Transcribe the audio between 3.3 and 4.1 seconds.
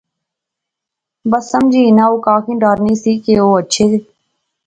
او اچھے